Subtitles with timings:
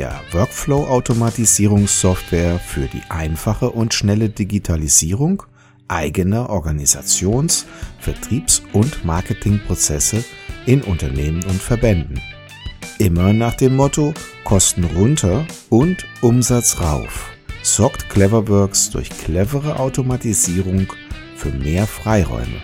[0.00, 5.42] der Workflow-Automatisierungssoftware für die einfache und schnelle Digitalisierung
[5.88, 7.66] eigener Organisations-,
[7.98, 10.24] Vertriebs- und Marketingprozesse
[10.64, 12.18] in Unternehmen und Verbänden.
[12.98, 17.28] Immer nach dem Motto Kosten runter und Umsatz rauf
[17.62, 20.90] sorgt Cleverworks durch clevere Automatisierung
[21.36, 22.62] für mehr Freiräume.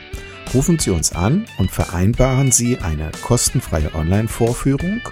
[0.55, 5.03] Rufen Sie uns an und vereinbaren Sie eine kostenfreie Online-Vorführung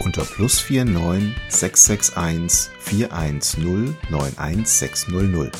[0.00, 5.56] unter plus 49 661 410 91600.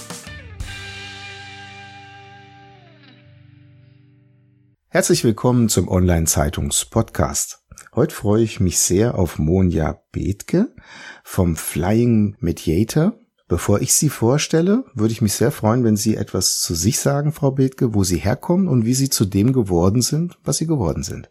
[4.88, 7.62] Herzlich willkommen zum Online-Zeitungs-Podcast.
[7.94, 10.74] Heute freue ich mich sehr auf Monja Bethke
[11.22, 13.14] vom Flying Mediator
[13.48, 17.30] Bevor ich Sie vorstelle, würde ich mich sehr freuen, wenn Sie etwas zu sich sagen,
[17.30, 21.04] Frau Bethke, wo Sie herkommen und wie Sie zu dem geworden sind, was Sie geworden
[21.04, 21.30] sind.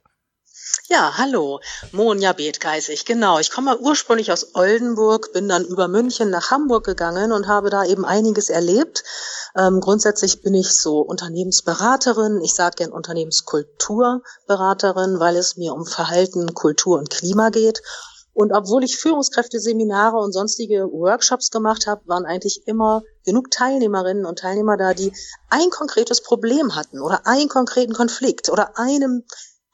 [0.88, 3.40] Ja, hallo, Monja ich, genau.
[3.40, 7.86] Ich komme ursprünglich aus Oldenburg, bin dann über München nach Hamburg gegangen und habe da
[7.86, 9.03] eben einiges erlebt.
[9.58, 16.53] Ähm, grundsätzlich bin ich so Unternehmensberaterin, ich sage gern Unternehmenskulturberaterin, weil es mir um Verhalten,
[16.53, 17.81] Kultur und Klima geht.
[18.34, 24.40] Und obwohl ich Führungskräfteseminare und sonstige Workshops gemacht habe, waren eigentlich immer genug Teilnehmerinnen und
[24.40, 25.14] Teilnehmer da, die
[25.50, 29.23] ein konkretes Problem hatten oder einen konkreten Konflikt oder einem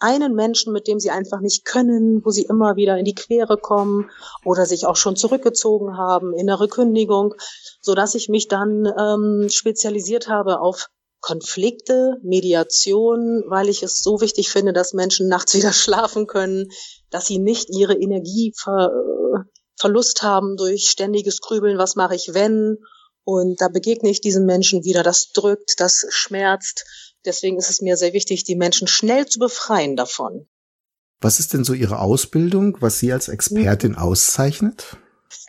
[0.02, 3.58] einen Menschen, mit dem sie einfach nicht können, wo sie immer wieder in die Quere
[3.58, 4.10] kommen
[4.44, 7.36] oder sich auch schon zurückgezogen haben, innere Kündigung,
[7.82, 10.90] so dass ich mich dann ähm, spezialisiert habe auf
[11.22, 16.72] Konflikte, Mediation, weil ich es so wichtig finde, dass Menschen nachts wieder schlafen können,
[17.12, 18.92] dass sie nicht ihre Energie ver,
[19.80, 22.78] Verlust haben durch ständiges Grübeln, was mache ich wenn?
[23.24, 26.86] Und da begegne ich diesen Menschen wieder, das drückt, das schmerzt.
[27.26, 30.48] Deswegen ist es mir sehr wichtig, die Menschen schnell zu befreien davon.
[31.20, 33.98] Was ist denn so Ihre Ausbildung, was Sie als Expertin mhm.
[34.00, 34.98] auszeichnet?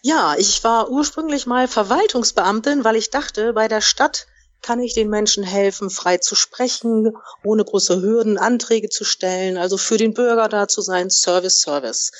[0.02, 4.26] Ja, ich war ursprünglich mal Verwaltungsbeamtin, weil ich dachte, bei der Stadt
[4.60, 7.12] kann ich den Menschen helfen, frei zu sprechen,
[7.44, 12.12] ohne große Hürden Anträge zu stellen, also für den Bürger da zu sein, Service, Service.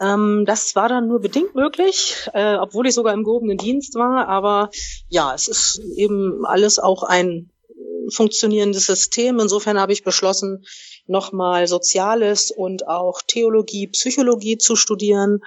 [0.00, 4.28] Ähm, das war dann nur bedingt möglich, äh, obwohl ich sogar im gehobenen Dienst war.
[4.28, 4.70] Aber
[5.08, 7.50] ja, es ist eben alles auch ein
[8.12, 9.40] funktionierendes System.
[9.40, 10.64] Insofern habe ich beschlossen,
[11.06, 15.40] nochmal Soziales und auch Theologie, Psychologie zu studieren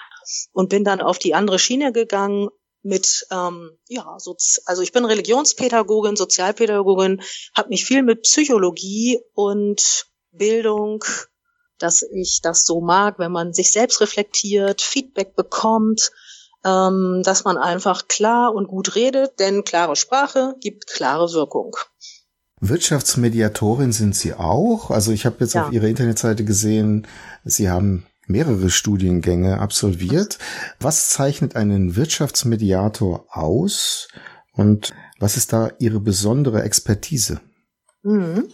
[0.53, 2.49] und bin dann auf die andere Schiene gegangen
[2.81, 7.21] mit, ähm, ja, so, also ich bin Religionspädagogin, Sozialpädagogin,
[7.55, 11.03] habe mich viel mit Psychologie und Bildung,
[11.77, 16.11] dass ich das so mag, wenn man sich selbst reflektiert, Feedback bekommt,
[16.65, 21.75] ähm, dass man einfach klar und gut redet, denn klare Sprache gibt klare Wirkung.
[22.61, 24.91] Wirtschaftsmediatorin sind Sie auch.
[24.91, 25.65] Also ich habe jetzt ja.
[25.65, 27.07] auf Ihrer Internetseite gesehen,
[27.43, 30.37] Sie haben mehrere Studiengänge absolviert.
[30.79, 34.07] Was zeichnet einen Wirtschaftsmediator aus
[34.53, 37.41] und was ist da Ihre besondere Expertise?
[38.03, 38.49] Mhm.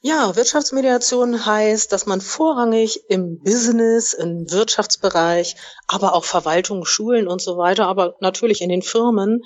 [0.00, 5.56] Ja, Wirtschaftsmediation heißt, dass man vorrangig im Business, im Wirtschaftsbereich,
[5.88, 9.42] aber auch Verwaltung, Schulen und so weiter, aber natürlich in den Firmen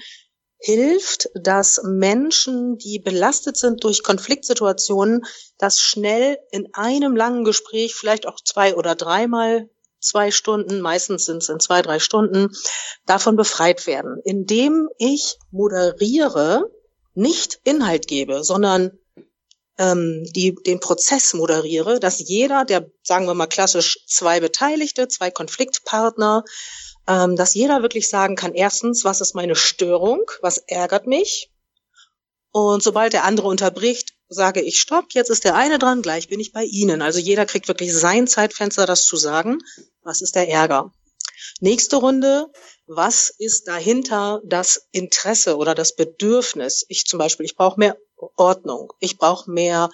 [0.62, 5.24] hilft, dass Menschen, die belastet sind durch Konfliktsituationen,
[5.58, 9.68] das schnell in einem langen Gespräch, vielleicht auch zwei oder dreimal
[10.00, 12.48] zwei Stunden, meistens sind es in zwei, drei Stunden,
[13.06, 16.70] davon befreit werden, indem ich moderiere,
[17.14, 18.98] nicht Inhalt gebe, sondern
[19.78, 25.30] ähm, die, den Prozess moderiere, dass jeder, der, sagen wir mal klassisch, zwei Beteiligte, zwei
[25.30, 26.44] Konfliktpartner,
[27.06, 31.50] ähm, dass jeder wirklich sagen kann, erstens, was ist meine Störung, was ärgert mich?
[32.52, 36.40] Und sobald der andere unterbricht, sage ich, stopp, jetzt ist der eine dran, gleich bin
[36.40, 37.02] ich bei Ihnen.
[37.02, 39.58] Also jeder kriegt wirklich sein Zeitfenster, das zu sagen.
[40.02, 40.92] Was ist der Ärger?
[41.60, 42.46] Nächste Runde,
[42.86, 46.84] was ist dahinter das Interesse oder das Bedürfnis?
[46.88, 47.96] Ich zum Beispiel, ich brauche mehr
[48.36, 49.90] Ordnung, ich brauche mehr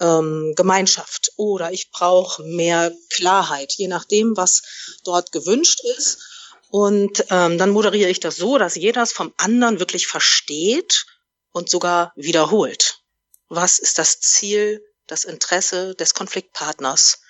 [0.00, 4.62] ähm, Gemeinschaft oder ich brauche mehr Klarheit, je nachdem, was
[5.04, 6.29] dort gewünscht ist.
[6.70, 11.06] Und ähm, dann moderiere ich das so, dass jeder es vom anderen wirklich versteht
[11.50, 13.02] und sogar wiederholt.
[13.48, 17.22] Was ist das Ziel, das Interesse des Konfliktpartners?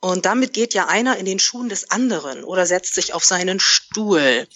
[0.00, 3.58] Und damit geht ja einer in den Schuhen des anderen oder setzt sich auf seinen
[3.58, 4.46] Stuhl.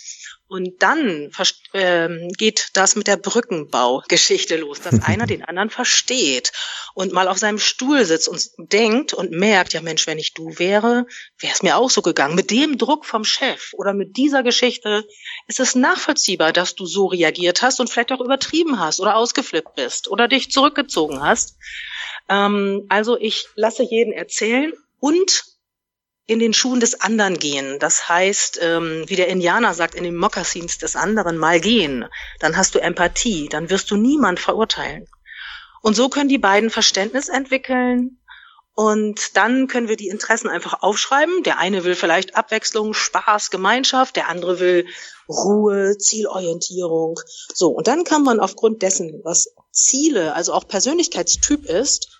[0.47, 1.31] Und dann
[1.73, 6.53] ähm, geht das mit der Brückenbaugeschichte los, dass einer den anderen versteht
[6.95, 10.59] und mal auf seinem Stuhl sitzt und denkt und merkt, ja Mensch, wenn ich du
[10.59, 11.07] wäre,
[11.39, 12.35] wäre es mir auch so gegangen.
[12.35, 15.07] Mit dem Druck vom Chef oder mit dieser Geschichte
[15.47, 19.75] ist es nachvollziehbar, dass du so reagiert hast und vielleicht auch übertrieben hast oder ausgeflippt
[19.75, 21.57] bist oder dich zurückgezogen hast.
[22.29, 25.54] Ähm, also ich lasse jeden erzählen und
[26.27, 27.79] in den Schuhen des anderen gehen.
[27.79, 32.07] Das heißt, ähm, wie der Indianer sagt, in den Mokassins des anderen mal gehen.
[32.41, 35.07] Dann hast du Empathie, dann wirst du niemand verurteilen.
[35.83, 38.19] Und so können die beiden Verständnis entwickeln
[38.75, 41.45] und dann können wir die Interessen einfach aufschreiben.
[41.45, 44.87] Der eine will vielleicht Abwechslung, Spaß, Gemeinschaft, der andere will
[45.29, 47.21] Ruhe, Zielorientierung.
[47.55, 52.14] So, und dann kann man aufgrund dessen, was Ziele, also auch Persönlichkeitstyp ist,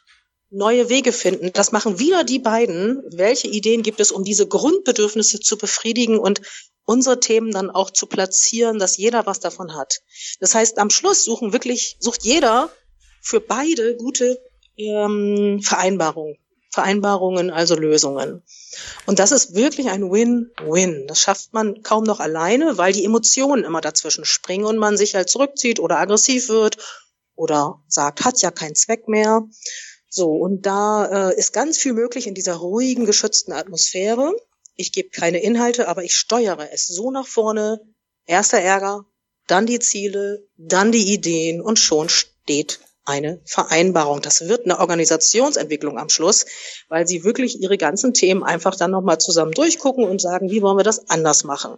[0.55, 1.53] neue Wege finden.
[1.53, 3.03] Das machen wieder die beiden.
[3.11, 6.41] Welche Ideen gibt es, um diese Grundbedürfnisse zu befriedigen und
[6.85, 10.01] unsere Themen dann auch zu platzieren, dass jeder was davon hat?
[10.41, 12.71] Das heißt, am Schluss suchen wirklich, sucht jeder
[13.21, 14.41] für beide gute
[14.77, 16.39] ähm, Vereinbarungen.
[16.75, 18.43] Vereinbarungen, also Lösungen.
[19.07, 21.07] Und das ist wirklich ein Win-Win.
[21.07, 25.15] Das schafft man kaum noch alleine, weil die Emotionen immer dazwischen springen und man sich
[25.15, 26.79] halt zurückzieht oder aggressiv wird
[27.37, 29.43] oder sagt, hat ja keinen Zweck mehr.
[30.17, 34.33] So, und da äh, ist ganz viel möglich in dieser ruhigen, geschützten Atmosphäre.
[34.77, 37.81] Ich gebe keine Inhalte, aber ich steuere es so nach vorne.
[38.25, 39.07] Erster Ärger,
[39.49, 44.23] dann die Ziele, dann die Ideen und schon steht eine Vereinbarung.
[44.23, 46.47] Das wird eine Organisationsentwicklung am Schluss,
[46.89, 50.79] weil sie wirklich ihre ganzen Themen einfach dann nochmal zusammen durchgucken und sagen, wie wollen
[50.79, 51.77] wir das anders machen.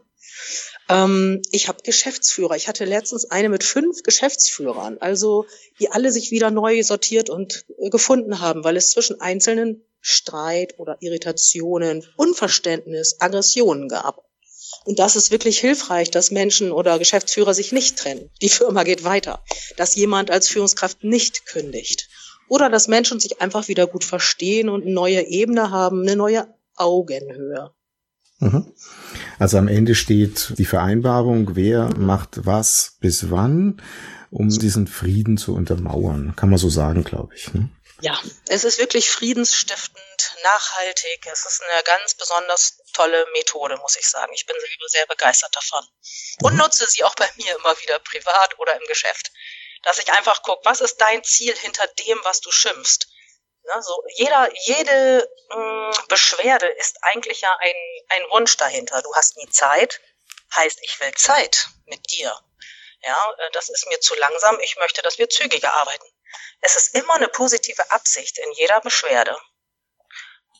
[0.88, 2.56] Ähm, ich habe Geschäftsführer.
[2.56, 5.46] Ich hatte letztens eine mit fünf Geschäftsführern, also
[5.80, 10.78] die alle sich wieder neu sortiert und äh, gefunden haben, weil es zwischen einzelnen Streit
[10.78, 14.24] oder Irritationen, Unverständnis, Aggressionen gab.
[14.84, 18.30] Und das ist wirklich hilfreich, dass Menschen oder Geschäftsführer sich nicht trennen.
[18.40, 19.42] Die Firma geht weiter.
[19.76, 22.08] Dass jemand als Führungskraft nicht kündigt.
[22.48, 26.46] Oder dass Menschen sich einfach wieder gut verstehen und eine neue Ebene haben, eine neue
[26.76, 27.72] Augenhöhe.
[28.38, 28.74] Mhm.
[29.38, 33.82] Also am Ende steht die Vereinbarung, wer macht was bis wann,
[34.30, 36.34] um diesen Frieden zu untermauern.
[36.36, 37.52] Kann man so sagen, glaube ich.
[37.54, 37.70] Ne?
[38.00, 38.18] Ja,
[38.48, 41.26] es ist wirklich friedensstiftend, nachhaltig.
[41.32, 44.32] Es ist eine ganz besonders tolle Methode, muss ich sagen.
[44.34, 45.84] Ich bin selber sehr begeistert davon.
[46.42, 46.58] Und mhm.
[46.58, 49.32] nutze sie auch bei mir immer wieder privat oder im Geschäft.
[49.82, 53.08] Dass ich einfach gucke, was ist dein Ziel hinter dem, was du schimpfst?
[53.66, 57.74] Ne, so jeder, jede mh, mm, Beschwerde ist eigentlich ja ein,
[58.10, 59.02] ein Wunsch dahinter.
[59.02, 60.00] Du hast nie Zeit,
[60.54, 62.38] heißt ich will Zeit mit dir.
[63.02, 64.60] Ja, äh, das ist mir zu langsam.
[64.60, 66.06] Ich möchte, dass wir zügiger arbeiten.
[66.60, 69.36] Es ist immer eine positive Absicht in jeder Beschwerde.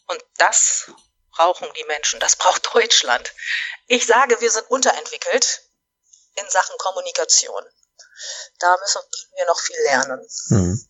[0.09, 0.91] Und das
[1.31, 2.19] brauchen die Menschen.
[2.19, 3.33] Das braucht Deutschland.
[3.87, 5.63] Ich sage, wir sind unterentwickelt
[6.35, 7.65] in Sachen Kommunikation.
[8.59, 9.03] Da müssen
[9.37, 10.29] wir noch viel lernen.
[10.49, 10.89] Mhm.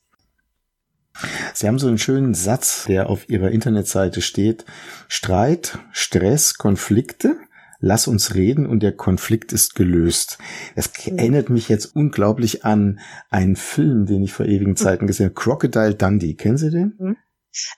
[1.54, 4.64] Sie haben so einen schönen Satz, der auf Ihrer Internetseite steht.
[5.08, 7.36] Streit, Stress, Konflikte.
[7.78, 10.38] Lass uns reden und der Konflikt ist gelöst.
[10.74, 15.34] Das erinnert mich jetzt unglaublich an einen Film, den ich vor ewigen Zeiten gesehen habe.
[15.34, 16.34] Crocodile Dundee.
[16.34, 17.16] Kennen Sie den?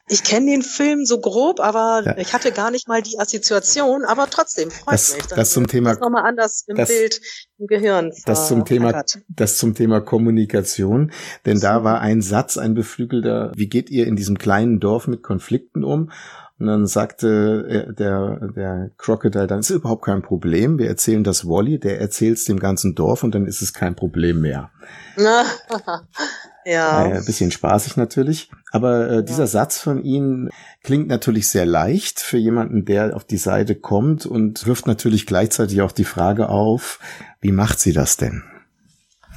[0.09, 2.19] Ich kenne den Film so grob, aber ja.
[2.19, 5.27] ich hatte gar nicht mal die Assoziation, aber trotzdem freut das, mich.
[5.27, 7.21] Das zum Thema das nochmal anders im das, Bild
[7.59, 8.13] im Gehirn.
[8.27, 11.13] Das zum Thema das zum Thema Kommunikation,
[11.47, 15.23] denn da war ein Satz, ein beflügelter, wie geht ihr in diesem kleinen Dorf mit
[15.23, 16.11] Konflikten um?
[16.59, 20.79] Und dann sagte der, der Crocodile, dann ist überhaupt kein Problem.
[20.79, 23.95] Wir erzählen das Wally, der erzählt es dem ganzen Dorf und dann ist es kein
[23.95, 24.71] Problem mehr.
[26.65, 27.07] ja.
[27.07, 28.51] Äh, bisschen spaßig natürlich.
[28.73, 29.47] Aber äh, dieser ja.
[29.47, 30.51] Satz von Ihnen
[30.83, 35.83] klingt natürlich sehr leicht für jemanden, der auf die Seite kommt und wirft natürlich gleichzeitig
[35.83, 36.99] auch die Frage auf,
[37.41, 38.43] wie macht sie das denn?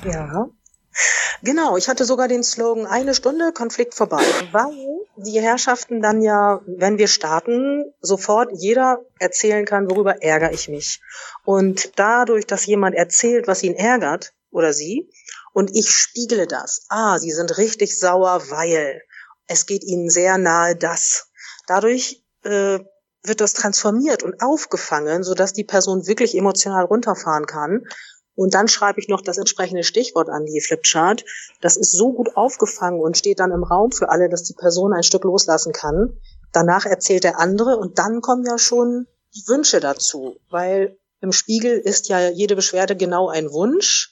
[0.06, 0.48] Ja.
[1.44, 4.74] Genau, ich hatte sogar den Slogan eine Stunde Konflikt vorbei, weil
[5.16, 11.02] die Herrschaften dann ja, wenn wir starten, sofort jeder erzählen kann, worüber ärgere ich mich.
[11.46, 15.10] Und dadurch, dass jemand erzählt, was ihn ärgert oder sie,
[15.54, 16.86] und ich spiegle das.
[16.90, 19.02] Ah, sie sind richtig sauer, weil
[19.48, 21.28] es geht ihnen sehr nahe das.
[21.68, 22.80] Dadurch äh,
[23.24, 27.84] wird das transformiert und aufgefangen, sodass die Person wirklich emotional runterfahren kann
[28.36, 31.26] und dann schreibe ich noch das entsprechende Stichwort an die Flipchart.
[31.62, 34.94] Das ist so gut aufgefangen und steht dann im Raum für alle, dass die Person
[34.94, 36.18] ein Stück loslassen kann.
[36.54, 39.08] Danach erzählt der andere und dann kommen ja schon
[39.48, 44.11] Wünsche dazu, weil im Spiegel ist ja jede Beschwerde genau ein Wunsch.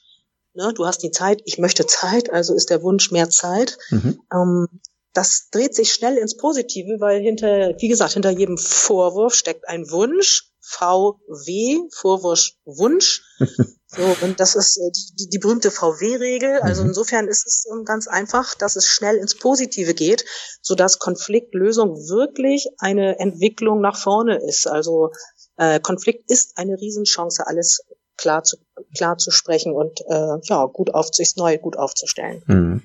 [0.60, 3.78] Ne, du hast die Zeit, ich möchte Zeit, also ist der Wunsch mehr Zeit.
[3.92, 4.20] Mhm.
[4.34, 4.68] Ähm,
[5.14, 9.90] das dreht sich schnell ins Positive, weil hinter, wie gesagt, hinter jedem Vorwurf steckt ein
[9.90, 10.52] Wunsch.
[10.62, 13.24] VW, Vorwurf, Wunsch.
[13.92, 16.60] So, und das ist äh, die, die berühmte VW-Regel.
[16.60, 16.90] Also mhm.
[16.90, 20.26] insofern ist es ähm, ganz einfach, dass es schnell ins Positive geht,
[20.62, 24.68] so dass Konfliktlösung wirklich eine Entwicklung nach vorne ist.
[24.68, 25.10] Also
[25.58, 27.82] äh, Konflikt ist eine Riesenchance, alles
[28.20, 28.58] klar zu,
[28.96, 32.44] klar zu sprechen und äh, ja, gut auf sich neu gut aufzustellen.
[32.46, 32.82] Mhm.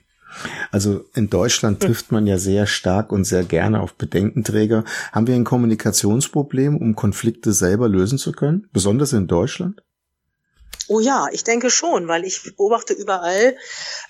[0.72, 4.84] Also in Deutschland trifft man ja sehr stark und sehr gerne auf Bedenkenträger.
[5.12, 9.82] Haben wir ein Kommunikationsproblem, um Konflikte selber lösen zu können, besonders in Deutschland?
[10.88, 13.56] Oh ja, ich denke schon, weil ich beobachte überall,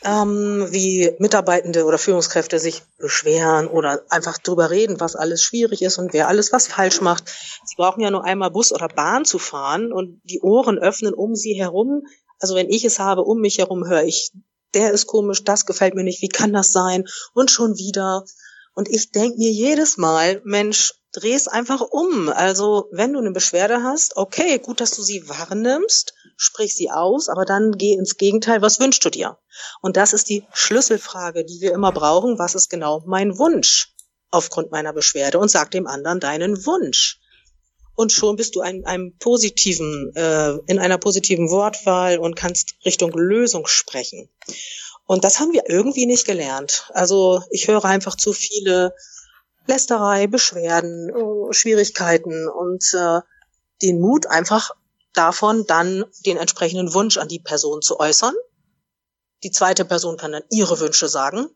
[0.04, 5.98] ähm, wie Mitarbeitende oder Führungskräfte sich beschweren oder einfach drüber reden, was alles schwierig ist
[5.98, 7.28] und wer alles was falsch macht.
[7.64, 11.36] Sie brauchen ja nur einmal Bus oder Bahn zu fahren und die Ohren öffnen um
[11.36, 12.06] sie herum.
[12.40, 14.32] Also wenn ich es habe, um mich herum höre ich,
[14.74, 17.04] der ist komisch, das gefällt mir nicht, wie kann das sein?
[17.32, 18.24] Und schon wieder.
[18.74, 22.28] Und ich denke mir jedes Mal, Mensch, dreh es einfach um.
[22.28, 27.28] Also, wenn du eine Beschwerde hast, okay, gut, dass du sie wahrnimmst, sprich sie aus,
[27.28, 29.38] aber dann geh ins Gegenteil, was wünschst du dir?
[29.80, 32.38] Und das ist die Schlüsselfrage, die wir immer brauchen.
[32.38, 33.94] Was ist genau mein Wunsch
[34.30, 35.38] aufgrund meiner Beschwerde?
[35.38, 37.20] Und sag dem anderen deinen Wunsch.
[37.96, 43.12] Und schon bist du ein, einem positiven, äh, in einer positiven Wortwahl und kannst Richtung
[43.12, 44.28] Lösung sprechen.
[45.06, 46.90] Und das haben wir irgendwie nicht gelernt.
[46.94, 48.94] Also ich höre einfach zu viele
[49.66, 53.20] Lästerei, Beschwerden, äh, Schwierigkeiten und äh,
[53.82, 54.70] den Mut einfach
[55.12, 58.34] davon dann den entsprechenden Wunsch an die Person zu äußern.
[59.42, 61.48] Die zweite Person kann dann ihre Wünsche sagen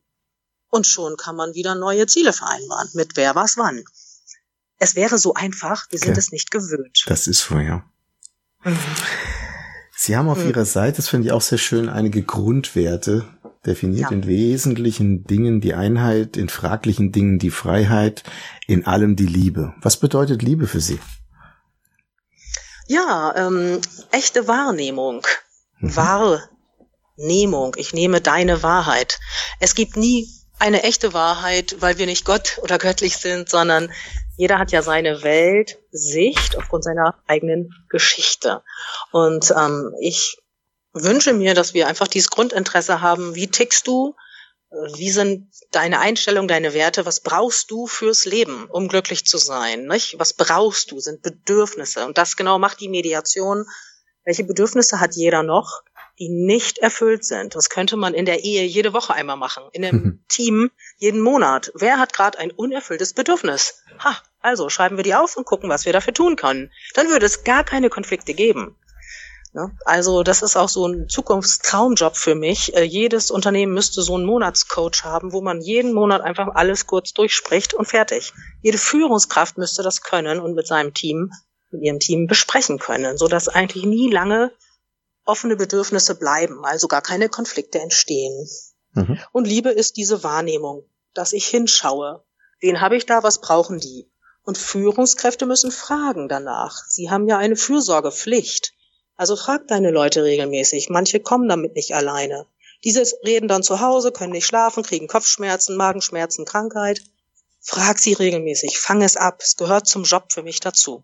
[0.70, 3.82] und schon kann man wieder neue Ziele vereinbaren mit wer was wann.
[4.78, 6.20] Es wäre so einfach, wir sind okay.
[6.20, 7.04] es nicht gewöhnt.
[7.06, 7.84] Das ist so, ja.
[8.62, 8.78] Mhm.
[9.96, 10.50] Sie haben auf mhm.
[10.50, 13.26] Ihrer Seite, das finde ich auch sehr schön, einige Grundwerte
[13.68, 14.10] definiert.
[14.10, 14.16] Ja.
[14.16, 18.24] In wesentlichen Dingen die Einheit, in fraglichen Dingen die Freiheit,
[18.66, 19.74] in allem die Liebe.
[19.80, 20.98] Was bedeutet Liebe für Sie?
[22.88, 25.26] Ja, ähm, echte Wahrnehmung.
[25.78, 25.96] Mhm.
[27.16, 27.76] Wahrnehmung.
[27.76, 29.20] Ich nehme deine Wahrheit.
[29.60, 30.26] Es gibt nie
[30.58, 33.92] eine echte Wahrheit, weil wir nicht Gott oder göttlich sind, sondern
[34.36, 38.62] jeder hat ja seine Weltsicht aufgrund seiner eigenen Geschichte.
[39.12, 40.38] Und ähm, ich
[40.92, 44.14] wünsche mir, dass wir einfach dieses Grundinteresse haben, wie tickst du,
[44.70, 49.86] wie sind deine Einstellungen, deine Werte, was brauchst du fürs Leben, um glücklich zu sein,
[49.86, 50.18] nicht?
[50.18, 52.04] Was brauchst du, sind Bedürfnisse.
[52.04, 53.64] Und das genau macht die Mediation.
[54.24, 55.82] Welche Bedürfnisse hat jeder noch,
[56.18, 57.54] die nicht erfüllt sind?
[57.54, 61.72] Das könnte man in der Ehe jede Woche einmal machen, in einem Team jeden Monat.
[61.74, 63.82] Wer hat gerade ein unerfülltes Bedürfnis?
[64.04, 66.70] Ha, also schreiben wir die auf und gucken, was wir dafür tun können.
[66.92, 68.76] Dann würde es gar keine Konflikte geben.
[69.58, 69.72] Ne?
[69.84, 72.76] Also das ist auch so ein Zukunftstraumjob für mich.
[72.76, 77.12] Äh, jedes Unternehmen müsste so einen Monatscoach haben, wo man jeden Monat einfach alles kurz
[77.12, 78.32] durchspricht und fertig.
[78.62, 81.32] Jede Führungskraft müsste das können und mit seinem Team,
[81.72, 84.52] mit ihrem Team besprechen können, so dass eigentlich nie lange
[85.24, 88.48] offene Bedürfnisse bleiben, also gar keine Konflikte entstehen.
[88.92, 89.18] Mhm.
[89.32, 92.24] Und Liebe ist diese Wahrnehmung, dass ich hinschaue.
[92.60, 93.24] Wen habe ich da?
[93.24, 94.08] Was brauchen die?
[94.44, 96.84] Und Führungskräfte müssen fragen danach.
[96.86, 98.72] Sie haben ja eine Fürsorgepflicht.
[99.18, 100.88] Also frag deine Leute regelmäßig.
[100.88, 102.46] Manche kommen damit nicht alleine.
[102.84, 107.02] Diese reden dann zu Hause, können nicht schlafen, kriegen Kopfschmerzen, Magenschmerzen, Krankheit.
[107.60, 109.40] Frag sie regelmäßig, fang es ab.
[109.42, 111.02] Es gehört zum Job für mich dazu.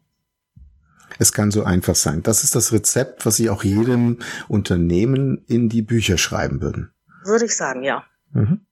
[1.18, 2.23] Es kann so einfach sein.
[2.23, 6.92] Das ist das Rezept, was Sie auch jedem Unternehmen in die Bücher schreiben würden.
[7.25, 8.04] Würde ich sagen, ja.
[8.33, 8.66] Mhm.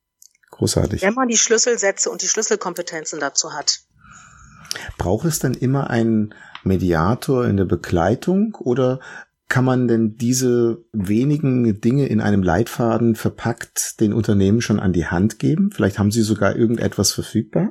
[0.50, 1.02] Großartig.
[1.02, 3.80] Wenn man die Schlüsselsätze und die Schlüsselkompetenzen dazu hat.
[4.99, 9.00] Braucht es dann immer einen Mediator in der Begleitung oder
[9.52, 15.09] kann man denn diese wenigen Dinge in einem Leitfaden verpackt den Unternehmen schon an die
[15.09, 15.71] Hand geben?
[15.75, 17.71] Vielleicht haben Sie sogar irgendetwas verfügbar?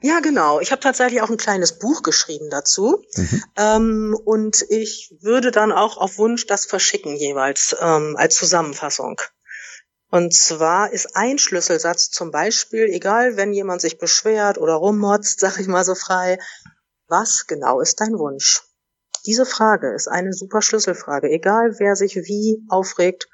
[0.00, 0.60] Ja, genau.
[0.60, 3.04] Ich habe tatsächlich auch ein kleines Buch geschrieben dazu.
[3.16, 3.44] Mhm.
[3.58, 9.20] Ähm, und ich würde dann auch auf Wunsch das verschicken jeweils ähm, als Zusammenfassung.
[10.10, 15.60] Und zwar ist ein Schlüsselsatz zum Beispiel, egal wenn jemand sich beschwert oder rummotzt, sag
[15.60, 16.38] ich mal so frei,
[17.08, 18.62] was genau ist dein Wunsch?
[19.26, 21.30] Diese Frage ist eine super Schlüsselfrage.
[21.30, 23.28] Egal wer sich wie aufregt,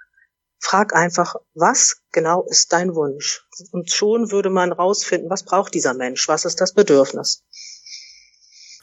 [0.58, 3.46] frag einfach, was genau ist dein Wunsch?
[3.72, 6.28] Und schon würde man rausfinden, was braucht dieser Mensch?
[6.28, 7.42] Was ist das Bedürfnis?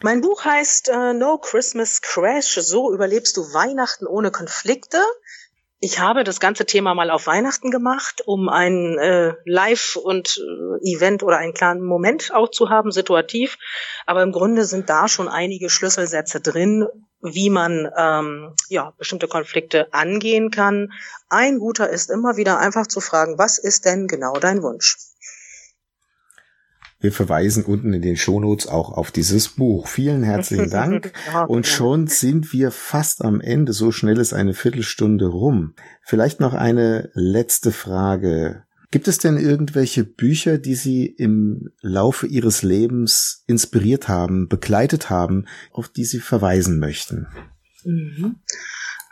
[0.01, 2.55] Mein Buch heißt äh, No Christmas Crash.
[2.55, 5.01] So überlebst du Weihnachten ohne Konflikte.
[5.85, 10.95] Ich habe das ganze Thema mal auf Weihnachten gemacht, um ein äh, Live- und äh,
[10.95, 13.59] Event oder einen kleinen Moment auch zu haben, situativ.
[14.07, 16.87] Aber im Grunde sind da schon einige Schlüsselsätze drin,
[17.21, 20.91] wie man ähm, ja bestimmte Konflikte angehen kann.
[21.29, 24.97] Ein guter ist immer wieder einfach zu fragen, was ist denn genau dein Wunsch?
[27.05, 29.87] Wir verweisen unten in den Shownotes auch auf dieses Buch.
[29.87, 31.13] Vielen herzlichen Dank.
[31.47, 33.73] Und schon sind wir fast am Ende.
[33.73, 35.75] So schnell ist eine Viertelstunde rum.
[36.01, 38.63] Vielleicht noch eine letzte Frage.
[38.89, 45.45] Gibt es denn irgendwelche Bücher, die Sie im Laufe Ihres Lebens inspiriert haben, begleitet haben,
[45.73, 47.27] auf die Sie verweisen möchten?
[47.83, 48.37] Mhm.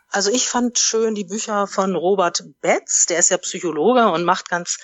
[0.09, 4.49] Also ich fand schön die Bücher von Robert Betz, der ist ja Psychologe und macht
[4.49, 4.79] ganz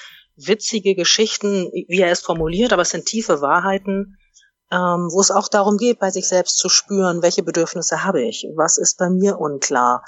[0.48, 4.18] witzige Geschichten, wie er es formuliert, aber es sind tiefe Wahrheiten,
[4.72, 8.46] ähm, wo es auch darum geht, bei sich selbst zu spüren, welche Bedürfnisse habe ich,
[8.56, 10.04] was ist bei mir unklar,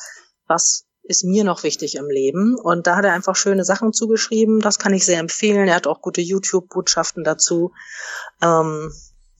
[0.47, 2.55] was ist mir noch wichtig im Leben.
[2.55, 4.59] Und da hat er einfach schöne Sachen zugeschrieben.
[4.59, 5.67] Das kann ich sehr empfehlen.
[5.67, 7.73] Er hat auch gute YouTube-Botschaften dazu.
[8.41, 8.93] Ähm,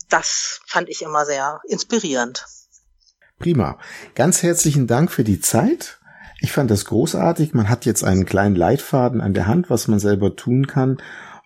[0.10, 2.46] das fand ich immer sehr inspirierend.
[3.38, 3.80] Prima.
[4.16, 6.01] Ganz herzlichen Dank für die Zeit.
[6.44, 7.54] Ich fand das großartig.
[7.54, 10.98] Man hat jetzt einen kleinen Leitfaden an der Hand, was man selber tun kann,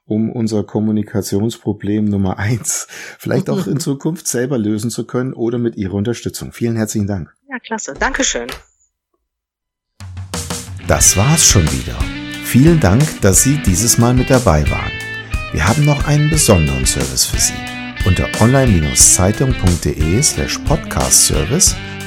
[0.06, 2.88] um unser Kommunikationsproblem Nummer eins
[3.20, 6.54] vielleicht auch in Zukunft selber lösen zu können oder mit Ihrer Unterstützung.
[6.54, 7.36] Vielen herzlichen Dank.
[7.50, 7.94] Ja, klasse.
[7.94, 8.48] Dankeschön.
[10.88, 11.98] Das war's schon wieder.
[12.46, 14.92] Vielen Dank, dass Sie dieses Mal mit dabei waren.
[15.52, 17.54] Wir haben noch einen besonderen Service für Sie.
[18.06, 21.75] Unter online-zeitung.de slash podcast service